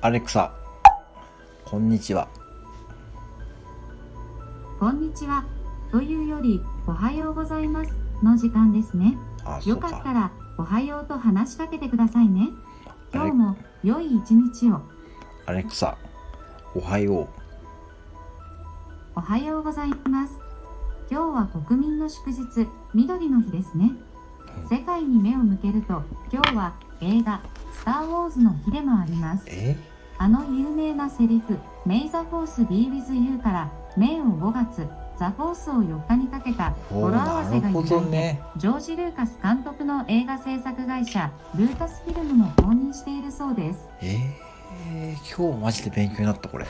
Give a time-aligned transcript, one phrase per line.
[0.00, 0.52] アレクサ、
[1.64, 2.28] こんにちは。
[4.78, 5.44] こんにちは。
[5.90, 9.18] というより、おはようございますの時間ですね。
[9.44, 10.12] あ、よかったか。
[10.12, 12.50] ら、おはようと話しかけてくださいね。
[13.12, 14.82] 今日も良い一日を。
[15.46, 15.98] アレクサ、
[16.76, 17.28] おはよう。
[19.16, 20.38] おはようございます。
[21.10, 23.90] 今日は国民の祝日、緑の日ですね。
[24.70, 27.40] 世界に目を向けると、今日は映画、
[27.72, 29.44] スター・ウォーズの日でもあります。
[29.48, 29.76] え？
[30.20, 38.40] あの有名なセリフ、May the Force be with you から、May を5月、ザ・フォースを4日にかけた語呂合わせが由来で、どね。
[38.56, 43.88] ジョージ・ルーカス監督の映画制作会社、ルーカスフィルムも公認しているそうです。
[44.00, 46.66] えー、今日マジで勉強になったこれ。